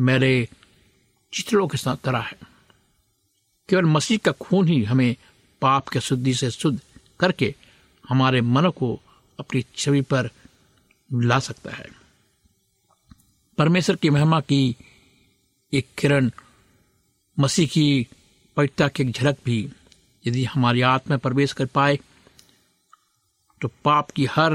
मेरे 0.00 0.48
चित्रों 1.32 1.68
के 1.68 1.78
साथ 1.78 1.96
तरह 1.96 2.18
है। 2.18 2.38
केवल 3.68 3.84
मसीह 3.84 4.18
का 4.18 4.32
खून 4.32 4.68
ही 4.68 4.84
हमें 4.84 5.16
पाप 5.60 5.88
के 5.88 6.00
शुद्धि 6.00 6.34
से 6.34 6.50
शुद्ध 6.50 6.80
करके 7.20 7.54
हमारे 8.08 8.40
मन 8.40 8.70
को 8.70 9.00
अपनी 9.40 9.64
छवि 9.76 10.00
पर 10.00 10.30
ला 11.12 11.38
सकता 11.38 11.70
है। 11.70 11.86
परमेश्वर 13.58 13.96
की 13.96 14.10
महिमा 14.10 14.40
की 14.40 14.76
एक 15.72 15.86
किरण 15.98 16.30
मसीह 17.38 17.68
की 17.68 18.06
पवित्रता 18.56 18.88
की 18.88 19.02
एक 19.02 19.10
झलक 19.10 19.38
भी 19.44 19.70
यदि 20.26 20.44
हमारी 20.44 20.80
आत्मा 20.80 21.16
प्रवेश 21.16 21.52
कर 21.52 21.66
पाए 21.66 21.98
तो 23.60 23.68
पाप 23.68 24.10
की 24.10 24.26
हर 24.26 24.54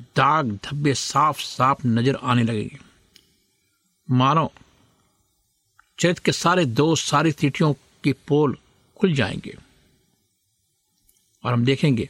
दाग 0.00 0.58
धब्बे 0.64 0.94
साफ़ 0.94 1.40
साफ़ 1.40 1.86
नज़र 1.86 2.18
आने 2.22 2.42
लगेंगे 2.42 2.78
मानो, 4.10 4.52
चरित्र 5.98 6.22
के 6.24 6.32
सारे 6.32 6.64
दोष 6.64 7.10
सारी 7.10 7.32
त्रुटियों 7.32 7.74
के 8.04 8.12
पोल 8.12 8.58
खुल 8.96 9.14
जाएँगे 9.14 9.56
और 11.44 11.52
हम 11.52 11.64
देखेंगे 11.64 12.08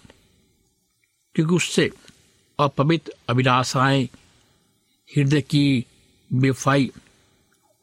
क्योंकि 1.34 1.54
उससे 1.54 1.90
अपवित्र 2.60 3.12
अभिलाषाएँ, 3.28 4.04
हृदय 5.16 5.40
की 5.40 5.86
बेफाई 6.32 6.90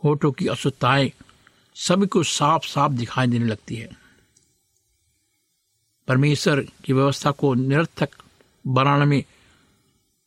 होठों 0.04 0.32
की 0.32 0.48
अशुद्धताएँ 0.48 1.12
सभी 1.76 2.08
को 2.08 2.24
साफ़ 2.24 2.66
साफ़ 2.66 2.92
दिखाई 2.92 3.28
देने 3.28 3.46
लगती 3.46 3.76
है। 3.76 3.90
परमेश्वर 6.08 6.62
की 6.86 6.94
व्यवस्था 6.94 7.32
को 7.32 7.54
निरर्थक 7.54 8.10
बनाने 8.66 9.06
में 9.06 9.24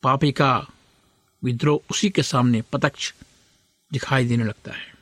पापी 0.03 0.31
का 0.31 0.67
विद्रोह 1.43 1.79
उसी 1.91 2.09
के 2.09 2.23
सामने 2.23 2.61
प्रत्यक्ष 2.61 3.13
दिखाई 3.91 4.27
देने 4.27 4.43
लगता 4.43 4.71
है। 4.71 4.93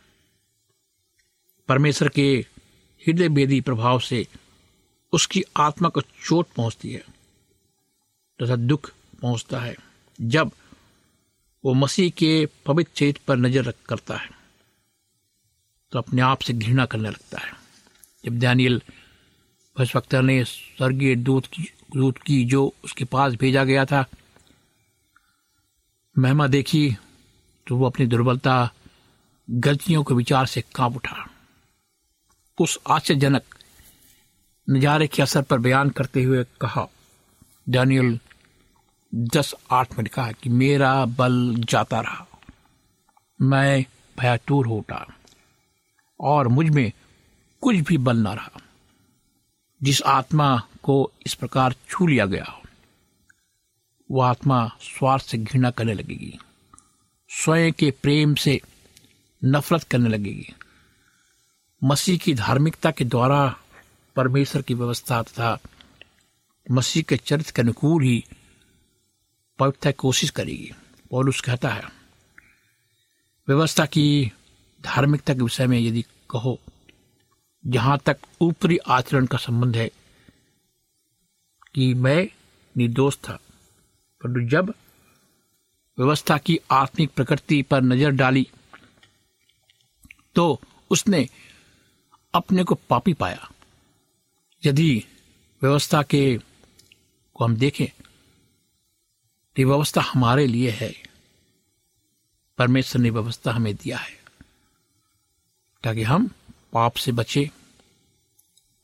परमेश्वर 1.69 2.09
के 2.09 2.27
हृदय 3.01 3.27
वेदी 3.27 3.61
प्रभाव 3.61 3.99
से 3.99 4.25
उसकी 5.13 5.43
आत्मा 5.57 5.89
को 5.89 6.01
चोट 6.01 6.47
पहुँचती 6.55 6.91
है 6.91 7.03
तथा 8.39 8.55
दुख 8.55 8.91
पहुँचता 9.21 9.59
है, 9.59 9.75
जब 10.21 10.51
वो 11.63 11.73
मसीह 11.73 12.09
के 12.09 12.47
पवित्र 12.65 12.91
चेत 12.95 13.17
पर 13.17 13.37
नज़र 13.37 13.73
करता 13.89 14.17
है। 14.17 14.34
तो 15.95 15.99
अपने 15.99 16.21
आप 16.21 16.39
से 16.39 16.53
घृणा 16.53 16.85
करने 16.85 17.09
लगता 17.09 17.39
है। 17.39 17.51
जब 18.25 18.39
दानियल 18.39 18.81
भविष्यवक्ता 19.77 20.21
ने 20.21 20.43
स्वर्गीय 20.43 21.15
दूत 21.15 21.45
की 21.45 21.63
दूत 21.95 22.17
की 22.17 22.45
जो 22.45 22.73
उसके 22.83 23.05
पास 23.05 23.33
भेजा 23.33 23.63
गया 23.63 23.85
था, 23.85 24.05
महिमा 26.17 26.47
देखी 26.47 26.95
तो 27.67 27.77
वो 27.77 27.85
अपनी 27.85 28.05
दुर्बलता, 28.05 28.71
गलतियों 29.49 30.03
के 30.03 30.13
विचार 30.13 30.45
से 30.45 30.63
काँप 30.75 30.95
उठा। 30.95 31.29
उस 32.61 32.79
आश्चर्यजनक, 32.89 33.43
नजारे 34.69 35.07
के 35.07 35.21
असर 35.21 35.41
पर 35.41 35.59
बयान 35.59 35.89
करते 35.89 36.23
हुए 36.23 36.43
कहा 36.61 36.87
डैनियल 37.69 38.19
दस 39.15 39.55
आठ 39.71 39.93
में 39.93 40.03
लिखा 40.03 40.31
कि 40.31 40.49
मेरा 40.49 41.05
बल 41.05 41.55
जाता 41.57 41.99
रहा। 41.99 42.27
मैं 43.41 43.85
भयातूर 44.19 44.67
हो 44.67 44.75
उठा। 44.75 45.05
और 46.19 46.47
मुझमें 46.47 46.91
कुछ 47.61 47.75
भी 47.75 47.97
बल 47.97 48.17
ना 48.17 48.33
रहा। 48.33 48.61
जिस 49.83 50.01
आत्मा 50.01 50.67
को 50.83 51.11
इस 51.25 51.33
प्रकार 51.33 51.75
छू 51.89 52.07
लिया 52.07 52.25
गया 52.25 52.61
वह 54.11 54.27
आत्मा 54.27 54.67
स्वार्थ 54.67 55.23
से 55.23 55.37
घृणा 55.37 55.71
करने 55.71 55.93
लगेगी, 55.93 56.37
स्वयं 57.29 57.71
के 57.71 57.91
प्रेम 57.91 58.35
से 58.35 58.61
नफरत 59.45 59.83
करने 59.83 60.09
लगेगी। 60.09 60.53
मसीह 61.83 62.17
की 62.17 62.33
धार्मिकता 62.33 62.91
के 62.91 63.05
द्वारा 63.05 63.57
परमेश्वर 64.15 64.61
की 64.61 64.73
व्यवस्था 64.73 65.21
तथा 65.23 65.57
मसीह 66.71 67.03
के 67.03 67.17
चरित्र 67.17 67.51
के 67.55 67.61
अनुकूल 67.61 68.03
ही 68.03 68.23
पवित्रता 69.59 69.91
की 69.91 69.95
कोशिश 69.99 70.29
करेगी। 70.29 70.71
पौलुस 71.11 71.41
कहता 71.41 71.69
है, 71.69 71.83
व्यवस्था 73.47 73.85
की 73.85 74.31
धार्मिकता 74.85 75.33
के 75.33 75.41
विषय 75.41 75.67
में 75.67 75.79
यदि 75.79 76.01
कहो, 76.29 76.57
जहाँ 77.63 77.97
तक 78.05 78.17
ऊपरी 78.41 78.77
आचरण 78.77 79.25
का 79.25 79.37
संबंध 79.37 79.75
है 79.75 79.87
कि 81.75 81.93
मैं 81.95 82.27
निर्दोष 82.75 83.17
था, 83.19 83.33
परंतु 84.21 84.47
जब 84.49 84.73
व्यवस्था 85.97 86.37
की 86.37 86.59
आत्मिक 86.71 87.11
प्रकृति 87.11 87.61
पर 87.61 87.81
नज़र 87.83 88.11
डाली 88.11 88.47
तो 90.35 90.59
उसने 90.91 91.27
अपने 92.33 92.63
को 92.63 92.75
पापी 92.89 93.13
पाया। 93.13 93.49
यदि 94.63 95.03
व्यवस्था 95.61 96.01
के 96.03 96.37
को 97.35 97.43
हम 97.43 97.55
देखें 97.55 97.87
तो 99.55 99.65
व्यवस्था 99.65 100.01
हमारे 100.03 100.45
लिए 100.47 100.69
है। 100.71 100.93
परमेश्वर 102.59 103.01
ने 103.01 103.09
व्यवस्था 103.09 103.51
हमें 103.51 103.73
दिया 103.75 103.97
है। 103.97 104.24
ताकि 105.85 106.03
हम 106.03 106.29
पाप 106.73 106.95
से 106.95 107.11
बचे, 107.11 107.49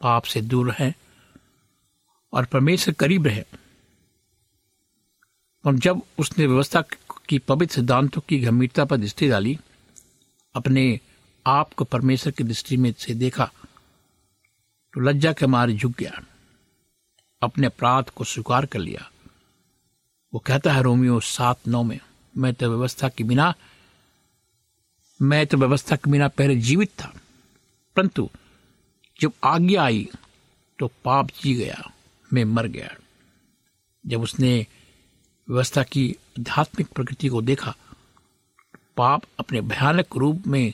पाप 0.02 0.24
से 0.24 0.42
दूर 0.42 0.72
रहें 0.72 0.94
और 2.34 2.46
परमेश्वर 2.46 2.94
करीब 2.94 3.28
रहे। 3.28 3.44
और 5.66 5.76
जब 5.76 6.02
उसने 6.20 6.46
व्यवस्था 6.46 6.84
की 7.30 7.38
पवित्र 7.40 7.76
सिद्धांतों 7.76 8.22
की 8.22 8.40
गंभीरता 8.40 8.86
पर 8.86 8.98
दृष्टि 8.98 9.30
डाली, 9.30 9.58
अपने 10.56 11.00
आप 11.46 11.74
को 11.74 11.84
परमेश्वर 11.86 12.32
की 12.32 12.44
दृष्टि 12.44 12.78
में 12.78 12.94
से 12.98 13.14
देखा 13.14 13.52
तो 14.94 15.02
लज्जा 15.02 15.34
के 15.34 15.46
मारे 15.48 15.74
झुक 15.74 15.94
गया। 16.00 16.22
अपने 17.42 17.68
अपराध 17.68 18.10
को 18.10 18.24
स्वीकार 18.24 18.66
कर 18.66 18.80
लिया। 18.80 19.10
वो 20.34 20.40
कहता 20.40 20.74
है 20.74 20.82
रोमियो 20.84 21.20
सात 21.20 21.68
नौ 21.68 21.84
में, 21.84 22.00
मैं 22.38 22.54
तो 22.54 22.70
व्यवस्था 22.70 23.10
के 23.10 23.24
बिना 23.24 23.54
मैं 25.22 25.48
तो 25.48 25.58
व्यवस्था 25.58 25.96
के 25.96 26.12
बिना 26.12 26.28
पहले 26.28 26.56
जीवित 26.56 26.90
था। 26.90 27.14
परंतु 27.96 28.30
जब 29.22 29.32
आज्ञा 29.44 29.84
आई 29.84 30.10
तो 30.80 30.88
पाप 30.88 31.28
जी 31.28 31.54
गया, 31.54 31.92
मैं 32.34 32.46
मर 32.46 32.68
गया। 32.68 32.96
जब 34.08 34.22
उसने 34.22 34.68
व्यवस्था 35.50 35.84
की 35.84 36.16
आध्यात्मिक 36.40 36.88
प्रकृति 36.88 37.28
को 37.28 37.42
देखा, 37.42 37.76
पाप 38.98 39.22
अपने 39.40 39.62
भयानक 39.62 40.08
रूप 40.18 40.48
में 40.48 40.74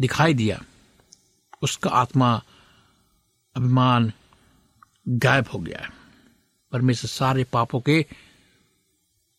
दिखाई 0.00 0.34
दिया। 0.34 0.62
उसका 1.62 1.90
आत्मा 1.90 2.42
अभिमान 3.56 4.12
गायब 5.08 5.44
हो 5.54 5.58
गया। 5.58 5.92
परमेश्वर 6.72 7.08
सारे 7.08 7.44
पापों 7.44 7.80
के 7.80 8.06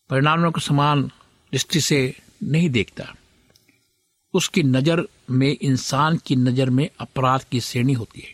परिणामों 0.09 0.51
को 0.51 0.59
समान 0.59 1.03
दृष्टि 1.51 1.81
से 1.81 2.19
नहीं 2.43 2.69
देखता। 2.69 3.15
उसकी 4.33 4.63
नज़र 4.63 5.07
में, 5.29 5.57
इंसान 5.61 6.17
की 6.17 6.35
नज़र 6.35 6.69
में 6.69 6.89
अपराध 6.99 7.43
की 7.43 7.61
श्रेणी 7.61 7.93
होती 7.93 8.19
है। 8.19 8.33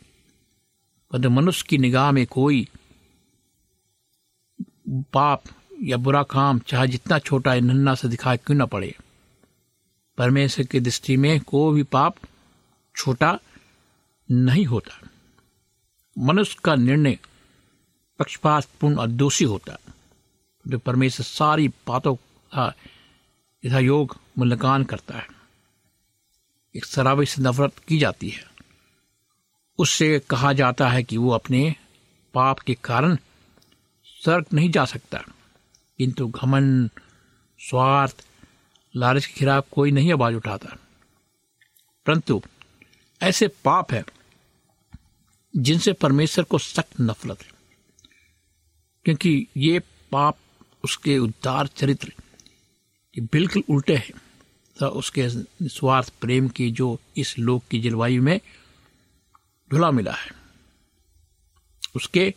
परंतु 1.12 1.30
मनुष्य 1.30 1.66
की 1.70 1.78
निगाह 1.78 2.12
में 2.12 2.26
कोई 2.26 2.68
पाप 4.90 5.44
या 5.84 5.98
बुरा 5.98 6.24
काम, 6.24 6.60
चाहे 6.60 6.88
जितना 6.88 7.20
छोटा 7.20 7.54
या 7.54 7.62
नन्ना 7.62 7.96
से 7.96 8.08
दिखाए 8.08 8.38
क्यों 8.38 8.58
ना 8.58 8.66
पड़े। 8.66 8.96
परमेश्वर 10.18 10.66
की 10.66 10.80
दृष्टि 10.80 11.18
में 11.18 11.40
कोई 11.40 11.76
भी 11.76 11.84
पाप 11.84 12.16
छोटा 12.96 13.40
नहीं 14.32 14.66
होता। 14.66 15.10
मनुष्य 16.18 16.58
का 16.64 16.76
निर्णय 16.76 17.20
पक्षपातपूर्ण 18.20 18.96
और 18.96 19.08
दोषी 19.08 19.46
होता। 19.46 19.78
जो 20.68 20.80
परमेश्वर 20.80 21.24
सारी 21.24 21.68
बातों 21.68 22.16
का 22.16 22.74
यथा 23.66 23.80
योग 23.80 24.18
मूल्यांकन 24.38 24.84
करता 24.84 25.18
है। 25.18 25.37
एक 26.78 26.86
शराबी 26.86 27.26
से 27.26 27.42
नफरत 27.42 27.80
की 27.88 27.98
जाती 27.98 28.30
है। 28.30 28.46
उससे 29.78 30.22
कहा 30.30 30.54
जाता 30.54 30.90
है 30.90 31.04
कि 31.04 31.18
वो 31.18 31.32
अपने 31.32 31.76
पाप 32.34 32.60
के 32.60 32.74
कारण 32.74 33.18
स्वर्ग 34.06 34.46
नहीं 34.54 34.72
जा 34.72 34.86
सकता। 34.86 35.18
किंतु 35.98 36.28
घमन 36.28 36.88
स्वार्थ, 37.60 38.28
लालच 38.96 39.26
के 39.26 39.34
खिलाफ 39.34 39.68
कोई 39.72 39.92
नहीं 39.92 40.14
आवाज़ 40.14 40.36
उठाता। 40.36 40.78
परंतु 42.06 42.42
ऐसे 43.22 43.48
पाप 43.48 43.92
है 43.92 44.06
जिनसे 45.58 45.94
परमेश्वर 45.94 46.44
को 46.44 46.58
सख्त 46.58 47.02
नफरत 47.02 47.42
है। 47.42 47.52
क्योंकि 49.06 49.48
ये 49.58 49.80
पाप 50.12 50.38
उसके 50.84 51.18
उद्धार 51.18 51.68
चरित्र 51.68 52.14
बिल्कुल 53.20 53.64
उल्टे 53.70 53.96
हैं। 53.96 54.27
उसके 54.86 55.28
निस्वार्थ 55.62 56.14
प्रेम 56.22 56.48
की 56.48 56.72
जो 56.72 57.00
इस 57.18 57.40
लोक 57.40 57.64
की 57.72 57.80
जलवायु 57.80 58.24
में 58.24 58.42
धुला 59.72 59.92
मिला 59.92 60.14
है। 60.14 60.32
उसके 61.96 62.34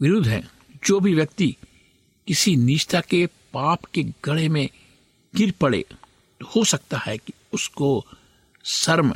विरुद्ध 0.00 0.28
है, 0.28 0.48
जो 0.84 1.00
भी 1.00 1.14
व्यक्ति 1.14 1.56
किसी 2.26 2.56
निष्ठा 2.56 3.00
के 3.00 3.26
पाप 3.26 3.84
के 3.84 4.02
गड़े 4.02 4.48
में 4.48 4.68
गिर 5.36 5.54
पड़े 5.60 5.84
तो 6.40 6.46
हो 6.46 6.64
सकता 6.64 6.98
है 6.98 7.18
कि 7.18 7.32
उसको 7.52 8.06
शर्म 8.64 9.14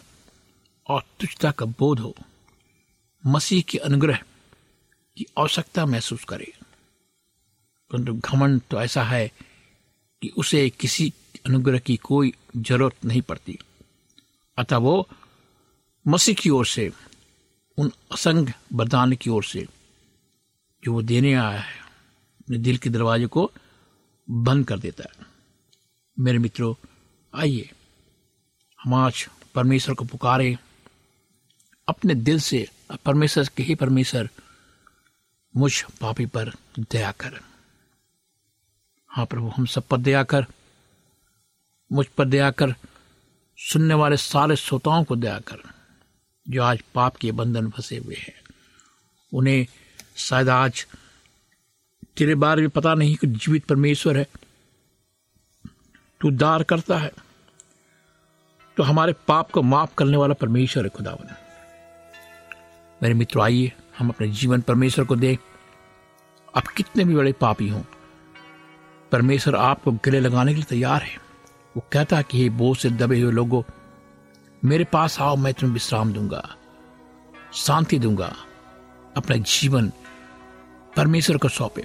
और 0.89 1.03
तुच्छता 1.21 1.51
का 1.51 1.67
बोध 1.67 2.01
हो। 2.01 2.15
मसीह 3.27 3.63
के 3.63 3.79
अनुग्रह 3.79 4.17
की 5.17 5.27
आवश्यकता 5.39 5.87
महसूस 5.87 6.25
करे। 6.25 6.53
परंतु 7.91 8.15
घमंड 8.15 8.61
तो 8.61 8.81
ऐसा 8.81 9.05
है 9.05 9.33
कि 10.23 10.29
उसे 10.29 10.71
किसी 10.71 11.13
अनुग्रह 11.47 11.79
की 11.79 11.97
कोई 11.97 12.33
ज़रूरत 12.57 13.05
नहीं 13.05 13.23
पड़ती। 13.23 13.59
अतः 14.59 14.77
वो 14.77 15.09
मसीह 16.09 16.35
की 16.35 16.51
ओर 16.51 16.67
से, 16.67 16.93
उन 17.79 17.93
असंग 18.13 18.49
वरदान 18.73 19.13
की 19.13 19.31
ओर 19.31 19.45
से, 19.45 19.67
जो 20.85 20.93
वो 20.93 21.03
देने 21.03 21.35
आया 21.35 21.61
है, 21.61 21.79
अपने 22.41 22.59
दिल 22.59 22.77
के 22.77 22.91
दरवाजे 22.91 23.27
को 23.27 23.53
बंद 24.31 24.67
कर 24.67 24.79
देता 24.79 25.05
है। 25.05 25.27
मेरे 26.19 26.39
मित्रों, 26.39 26.75
आइए, 27.35 27.71
हम 28.83 28.95
आज 28.95 29.29
परमेश्वर 29.55 29.95
को 29.95 30.05
पुकारें, 30.05 30.57
अपने 31.89 32.15
दिल 32.15 32.41
से, 32.41 32.69
परमेश्वर 33.05 33.49
के 33.57 33.63
ही 33.63 33.75
परमेश्वर, 33.75 34.29
मुझ 35.57 35.83
पापी 36.01 36.27
पर 36.27 36.53
दया 36.79 37.13
कर। 37.13 37.41
हाँ 39.17 39.27
प्रभु, 39.27 39.49
हम 39.49 39.67
सब 39.67 39.83
पर 39.83 39.99
दया 39.99 40.23
कर, 40.23 40.47
मुझ 41.93 42.07
पर 42.07 42.25
दया 42.25 42.51
कर, 42.51 42.75
सुनने 43.59 43.95
वाले 43.95 44.17
सारे 44.17 44.57
श्रोताओं 44.57 45.05
को 45.05 45.17
दया 45.17 45.39
कर, 45.39 45.57
जो 46.49 46.63
आज 46.63 46.83
पाप 46.95 47.17
के 47.17 47.33
बंधन 47.33 47.71
फंसे 47.71 47.99
हुए 47.99 48.15
हैं। 48.15 48.35
उन्हें 49.35 49.67
शायद 50.17 50.49
आज 50.49 50.87
तेरे 52.17 52.35
बारे 52.35 52.61
में 52.61 52.71
पता 52.71 52.95
नहीं 52.95 53.17
कि 53.17 53.27
जीवित 53.27 53.65
परमेश्वर 53.65 54.19
है। 54.19 54.27
तू 56.21 56.31
दार 56.31 56.63
करता 56.63 56.99
है। 56.99 57.13
तो 58.77 58.83
हमारे 58.83 59.13
पाप 59.13 59.51
को 59.51 59.63
माफ़ 59.63 59.95
करने 59.99 60.17
वाला 60.17 60.35
परमेश्वर 60.35 60.83
है 60.83 60.89
खुदावन। 60.89 61.35
मेरे 63.03 63.15
मित्रों, 63.15 63.45
आइए 63.45 63.73
हम 63.99 64.09
अपने 64.09 64.29
जीवन 64.29 64.61
परमेश्वर 64.61 65.05
को 65.05 65.17
दें। 65.17 65.37
आप 66.57 66.67
कितने 66.67 67.05
भी 67.05 67.15
बड़े 67.15 67.33
पापी 67.33 67.69
हों 67.69 67.83
परमेश्वर 69.13 69.57
आपको 69.57 69.93
गले 70.05 70.21
लगाने 70.21 70.53
के 70.53 70.57
लिए 70.57 70.65
तैयार 70.65 71.03
है। 71.03 71.17
वो 71.77 71.83
कहता 71.93 72.23
कि 72.23 72.43
हे 72.43 72.49
बोझ 72.51 72.77
से 72.79 72.91
दबे 72.91 73.21
हुए 73.21 73.33
लोगों, 73.33 73.63
मेरे 74.63 74.85
पास 74.85 75.21
आओ, 75.21 75.37
मैं 75.37 75.53
तुम्हें 75.55 75.73
विश्राम 75.75 76.13
दूँगा, 76.13 76.43
शांति 77.55 77.99
दूँगा, 77.99 78.35
अपना 79.17 79.37
जीवन 79.37 79.93
परमेश्वर 80.97 81.37
को 81.37 81.49
सौंपे। 81.49 81.85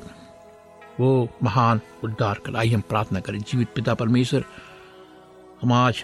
वो 0.99 1.29
महान 1.43 1.81
उद्धार 2.03 2.39
कर 2.45 2.55
आइए 2.55 2.73
हम 2.73 2.81
प्रार्थना 2.81 3.19
करें, 3.19 3.39
जीवित 3.39 3.73
पिता 3.75 3.93
परमेश्वर, 3.93 4.43
हम 5.61 5.73
आज 5.73 6.03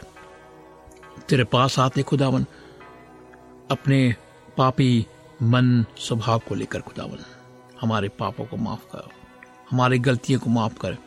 तेरे 1.29 1.43
पास 1.43 1.79
आते 1.79 2.03
खुदावन, 2.03 2.45
अपने 3.71 4.15
पापी 4.57 5.05
मन 5.41 5.85
स्वभाव 5.97 6.41
को 6.49 6.55
लेकर, 6.55 6.81
खुदावन, 6.81 7.25
हमारे 7.81 8.09
पापों 8.09 8.45
को 8.45 8.57
माफ़ 8.57 8.85
कर, 8.85 9.09
हमारी 9.71 9.99
गलतियों 9.99 10.39
को 10.39 10.49
माफ़ 10.49 10.77
कर 10.79 10.97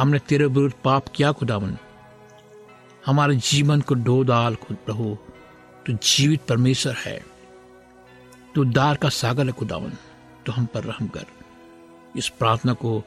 हमने 0.00 0.18
तेरे 0.18 0.44
विरुद्ध 0.44 0.74
पाप 0.84 1.08
किया 1.08 1.32
खुदावन। 1.32 1.76
हमारे 3.06 3.36
जीवन 3.36 3.80
को 3.80 3.94
डो 3.94 4.22
डाल 4.22 4.54
खुद 4.54 4.76
प्रभु 4.86 5.18
तो 5.86 5.92
जीवित 5.92 6.40
परमेश्वर 6.48 6.94
है। 6.94 7.24
तो 8.54 8.64
दार 8.64 8.96
का 8.96 9.08
सागर 9.08 9.46
है 9.46 9.52
खुदावन 9.52 9.92
तो 10.46 10.52
हम 10.52 10.66
पर 10.66 10.84
रहम 10.84 11.08
कर। 11.08 11.26
इस 12.16 12.28
प्रार्थना 12.28 12.72
को 12.72 13.00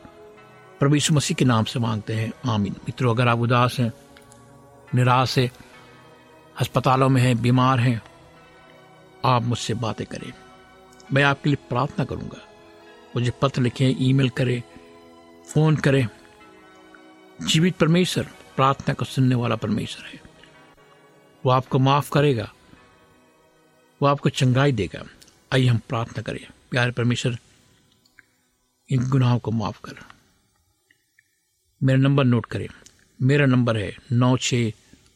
प्रभु 0.79 0.95
यीशु 0.95 1.13
मसीह 1.13 1.35
के 1.35 1.45
नाम 1.45 1.63
से 1.63 1.79
मांगते 1.79 2.13
हैं। 2.13 2.51
आमीन। 2.51 2.73
मित्रों, 2.73 3.15
अगर 3.15 3.27
आप 3.27 3.39
उदास 3.39 3.79
हैं, 3.79 3.93
निराश 4.95 5.37
है, 5.37 5.51
अस्पतालों 6.59 7.09
में 7.09 7.21
हैं, 7.21 7.41
बीमार 7.41 7.79
हैं, 7.79 8.01
आप 9.25 9.43
मुझसे 9.43 9.73
बातें 9.73 10.07
करें। 10.07 10.33
मैं 11.13 11.23
आपके 11.23 11.49
लिए 11.49 11.67
प्रार्थना 11.69 12.05
करूँगा। 12.05 12.41
मुझे 13.15 13.31
पत्र 13.41 13.61
लिखें, 13.61 13.95
ईमेल 13.99 14.29
करें, 14.29 14.63
फ़ोन 15.53 15.75
करें। 15.75 16.07
जीवित 17.41 17.75
परमेश्वर, 17.75 18.23
प्रार्थना 18.55 18.93
को 18.93 19.05
सुनने 19.05 19.35
वाला 19.35 19.55
परमेश्वर 19.55 20.05
है। 20.05 20.21
वो 21.45 21.51
आपको 21.51 21.79
माफ़ 21.79 22.11
करेगा, 22.11 22.53
वो 24.01 24.07
आपको 24.07 24.29
चंगाई 24.29 24.71
देगा। 24.71 25.03
आइए 25.53 25.67
हम 25.67 25.77
प्रार्थना 25.77 26.21
करें। 26.21 26.45
प्यारे 26.71 26.91
परमेश्वर, 26.91 27.37
इन 28.89 29.09
गुनाहों 29.09 29.39
को 29.39 29.51
माफ़ 29.51 29.81
कर। 29.83 29.95
मेरा 31.83 31.99
नंबर 31.99 32.23
नोट 32.23 32.45
करें। 32.45 32.67
मेरा 33.21 33.45
नंबर 33.45 33.77
है 33.77 33.97
नौ 34.11 34.37
छ 34.37 34.55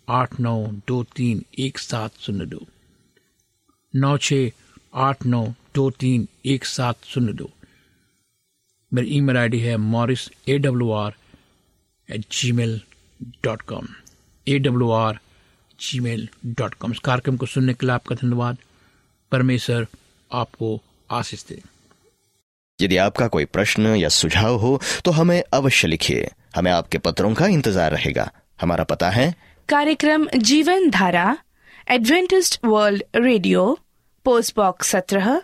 आठ 0.09 0.39
नौ 0.39 0.67
दो 0.87 1.03
तीन 1.03 1.45
एक 1.59 1.77
सात 1.77 2.11
शून्य 2.19 2.45
दो। 2.45 2.67
नौ 3.95 4.17
छ 4.17 4.33
आठ 4.93 5.25
नौ 5.25 5.53
दो 5.75 5.89
तीन 5.91 6.27
एक 6.45 6.65
सात 6.65 7.05
शून्य 7.05 7.33
दो। 7.33 7.51
मेरी 8.93 9.07
ईमेल 9.07 9.37
आईडी 9.37 9.59
है 9.59 9.77
Morris 9.77 10.29
A 10.47 10.57
W 10.57 10.91
R 10.91 11.15
at 12.09 12.25
Gmail 12.51 12.79
dot 13.43 13.61
com 13.69 13.87
A 14.47 14.57
W 14.59 14.91
R 14.91 15.19
Gmail 15.99 16.27
dot 16.45 16.73
com 16.73 16.91
इस 16.91 16.99
कार्यक्रम 17.05 17.37
को 17.37 17.45
सुनने 17.45 17.73
के 17.73 17.85
लिए 17.85 17.93
आपका 17.93 18.15
धन्यवाद। 18.15 18.57
परमेश्वर 19.31 19.87
आपको 20.31 20.79
आशीष 21.09 21.43
दे। 21.45 21.61
यदि 22.79 22.97
आपका 22.97 23.27
कोई 23.27 23.45
प्रश्न 23.47 23.95
या 23.95 24.09
सुझाव 24.09 24.55
हो 24.59 24.79
तो 25.05 25.11
हमें 25.11 25.41
अवश्य 25.53 25.87
लिखिए। 25.87 26.29
हमें 26.55 26.71
आपके 26.71 26.97
पत्रों 26.97 27.33
का 27.33 27.47
इंतज़ार 27.47 27.91
रहेगा। 27.91 28.29
हमारा 28.59 28.83
पता 28.83 29.09
है 29.09 29.33
कार्यक्रम 29.69 30.27
Jeevan 30.35 30.89
Dhara 30.89 31.37
Adventist 31.91 32.59
World 32.65 33.03
Radio 33.15 33.67
post 34.25 34.55
box 34.55 34.87
सत्रह 34.91 35.41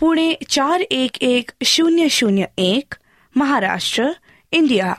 पुणे 0.00 0.38
चार 0.48 0.82
एक 0.82 1.22
एक 1.22 1.52
शून्य 1.66 2.08
शून्य 2.10 2.48
एक 2.58 2.94
महाराष्ट्र 3.34 4.14
इंडिया। 4.52 4.98